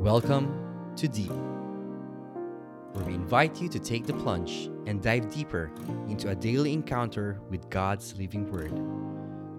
[0.00, 1.30] Welcome to Deep,
[2.94, 5.70] where we invite you to take the plunge and dive deeper
[6.08, 8.72] into a daily encounter with God's living Word.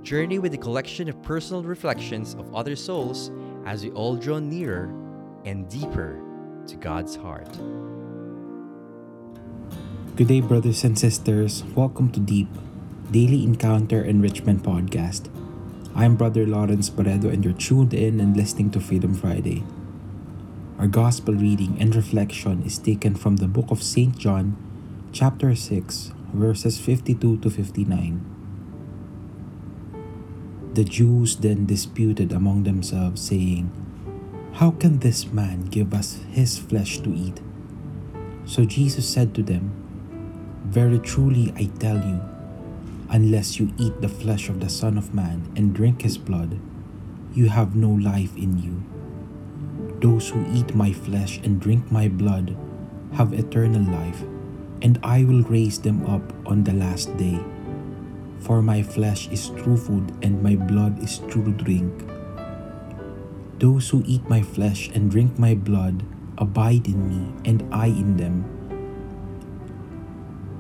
[0.04, 3.30] Journey with a collection of personal reflections of other souls
[3.68, 4.92] as we all draw nearer
[5.46, 6.20] and deeper
[6.66, 7.54] to God's heart.
[10.16, 11.64] Good day, brothers and sisters.
[11.76, 12.50] Welcome to Deep,
[13.12, 15.30] Daily Encounter Enrichment Podcast.
[15.94, 19.64] I'm Brother Lawrence Barredo, and you're tuned in and listening to Freedom Friday.
[20.82, 24.18] Our gospel reading and reflection is taken from the book of St.
[24.18, 24.58] John,
[25.12, 28.26] chapter 6, verses 52 to 59.
[30.74, 33.70] The Jews then disputed among themselves, saying,
[34.54, 37.40] How can this man give us his flesh to eat?
[38.46, 39.70] So Jesus said to them,
[40.66, 42.22] Very truly I tell you,
[43.08, 46.58] unless you eat the flesh of the Son of Man and drink his blood,
[47.36, 48.82] you have no life in you.
[50.02, 52.58] Those who eat my flesh and drink my blood
[53.14, 54.24] have eternal life,
[54.82, 57.40] and I will raise them up on the last day.
[58.42, 61.94] For my flesh is true food, and my blood is true drink.
[63.62, 66.02] Those who eat my flesh and drink my blood
[66.38, 68.50] abide in me, and I in them.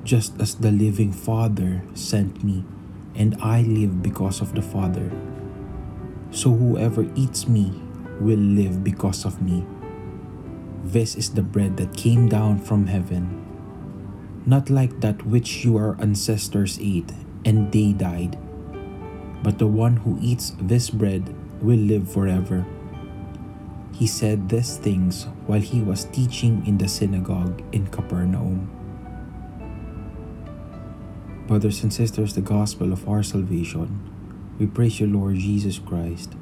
[0.03, 2.63] Just as the living Father sent me,
[3.15, 5.09] and I live because of the Father.
[6.29, 7.73] So whoever eats me
[8.21, 9.65] will live because of me.
[10.83, 13.41] This is the bread that came down from heaven,
[14.45, 17.11] not like that which your ancestors ate
[17.45, 18.37] and they died,
[19.43, 22.65] but the one who eats this bread will live forever.
[23.93, 28.69] He said these things while he was teaching in the synagogue in Capernaum.
[31.47, 33.99] Brothers and sisters, the gospel of our salvation,
[34.57, 36.33] we praise you, Lord Jesus Christ.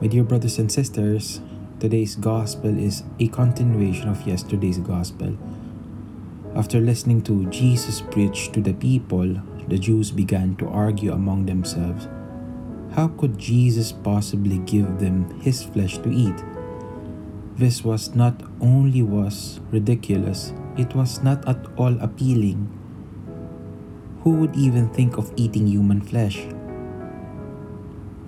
[0.00, 1.42] My dear brothers and sisters,
[1.78, 5.36] today's gospel is a continuation of yesterday's gospel.
[6.56, 9.36] After listening to Jesus preach to the people,
[9.68, 12.08] the Jews began to argue among themselves.
[12.96, 16.44] How could Jesus possibly give them his flesh to eat?
[17.56, 22.72] This was not only was ridiculous, it was not at all appealing.
[24.24, 26.46] Who would even think of eating human flesh?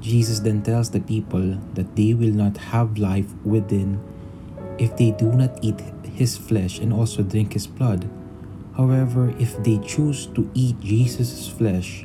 [0.03, 4.03] Jesus then tells the people that they will not have life within
[4.77, 8.11] if they do not eat his flesh and also drink his blood.
[8.77, 12.05] However, if they choose to eat Jesus' flesh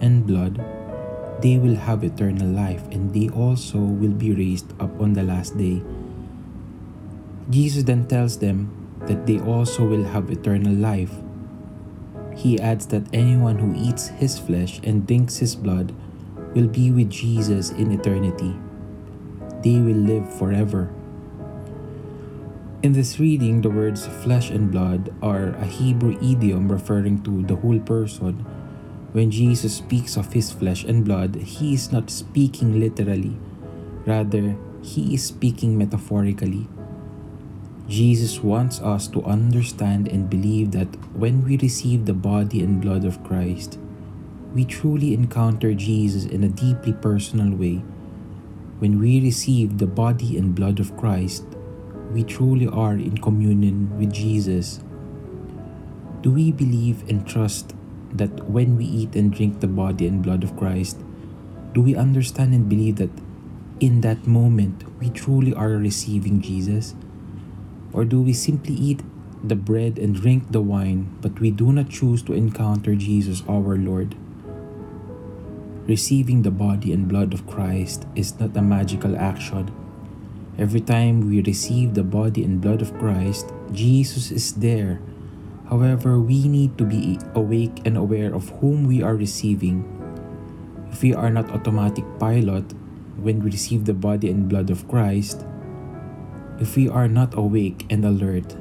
[0.00, 0.62] and blood,
[1.40, 5.56] they will have eternal life and they also will be raised up on the last
[5.56, 5.80] day.
[7.48, 8.68] Jesus then tells them
[9.06, 11.14] that they also will have eternal life.
[12.36, 15.94] He adds that anyone who eats his flesh and drinks his blood
[16.54, 18.56] will be with Jesus in eternity.
[19.62, 20.90] They will live forever.
[22.80, 27.56] In this reading, the words flesh and blood are a Hebrew idiom referring to the
[27.56, 28.46] whole person.
[29.12, 33.36] When Jesus speaks of his flesh and blood, he is not speaking literally,
[34.06, 36.68] rather, he is speaking metaphorically.
[37.88, 43.04] Jesus wants us to understand and believe that when we receive the body and blood
[43.04, 43.78] of Christ,
[44.54, 47.82] we truly encounter Jesus in a deeply personal way.
[48.78, 51.44] When we receive the body and blood of Christ,
[52.12, 54.80] we truly are in communion with Jesus.
[56.22, 57.74] Do we believe and trust
[58.12, 60.98] that when we eat and drink the body and blood of Christ,
[61.74, 63.10] do we understand and believe that
[63.80, 66.94] in that moment we truly are receiving Jesus?
[67.92, 69.02] Or do we simply eat
[69.44, 73.76] the bread and drink the wine, but we do not choose to encounter Jesus our
[73.76, 74.16] Lord?
[75.88, 79.72] Receiving the body and blood of Christ is not a magical action.
[80.58, 85.00] Every time we receive the body and blood of Christ, Jesus is there.
[85.72, 89.80] However, we need to be awake and aware of whom we are receiving.
[90.92, 92.68] If we are not automatic pilot
[93.16, 95.46] when we receive the body and blood of Christ,
[96.60, 98.60] if we are not awake and alert,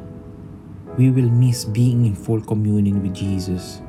[0.95, 3.81] we will miss being in full communion with Jesus.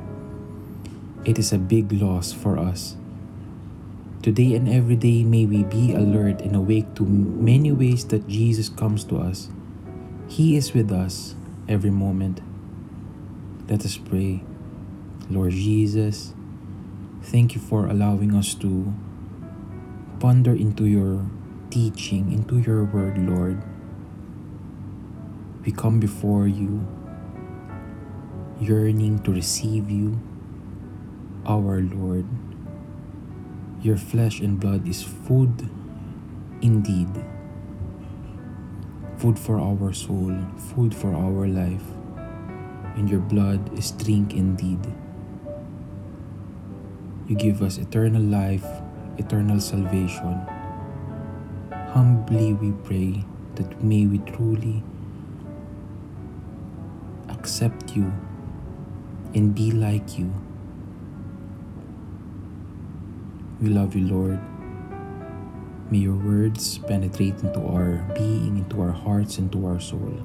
[1.23, 2.98] It is a big loss for us.
[4.21, 8.67] Today and every day, may we be alert and awake to many ways that Jesus
[8.67, 9.47] comes to us.
[10.27, 11.35] He is with us
[11.69, 12.41] every moment.
[13.69, 14.43] Let us pray.
[15.29, 16.33] Lord Jesus,
[17.23, 18.93] thank you for allowing us to
[20.19, 21.25] ponder into your
[21.69, 23.63] teaching, into your word, Lord.
[25.63, 26.85] We come before you,
[28.59, 30.19] yearning to receive you,
[31.45, 32.27] our Lord.
[33.81, 35.69] Your flesh and blood is food
[36.61, 37.07] indeed.
[39.15, 41.87] Food for our soul, food for our life,
[42.97, 44.79] and your blood is drink indeed.
[47.27, 48.67] You give us eternal life,
[49.17, 50.41] eternal salvation.
[51.71, 53.23] Humbly we pray
[53.55, 54.83] that may we truly
[57.29, 58.11] accept you
[59.33, 60.33] and be like you.
[63.61, 64.39] We love you, Lord.
[65.91, 70.15] May your words penetrate into our being, into our hearts, into our soul.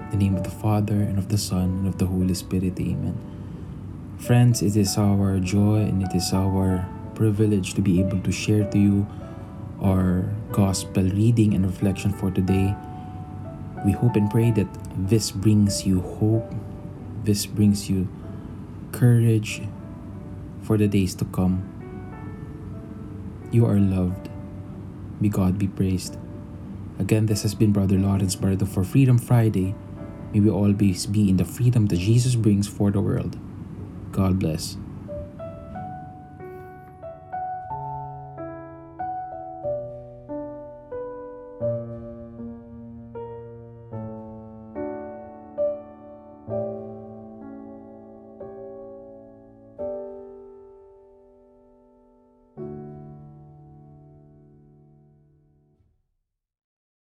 [0.00, 2.80] In the name of the Father, and of the Son, and of the Holy Spirit.
[2.80, 3.14] Amen.
[4.18, 8.68] Friends, it is our joy and it is our privilege to be able to share
[8.70, 9.06] to you
[9.80, 12.74] our gospel reading and reflection for today.
[13.86, 14.66] We hope and pray that
[14.96, 16.52] this brings you hope,
[17.22, 18.08] this brings you
[18.94, 19.60] courage
[20.62, 21.66] for the days to come.
[23.50, 24.30] You are loved.
[25.20, 26.16] May God be praised.
[27.00, 29.74] Again, this has been Brother Lawrence Barredo for Freedom Friday.
[30.32, 33.36] May we always be in the freedom that Jesus brings for the world.
[34.12, 34.76] God bless.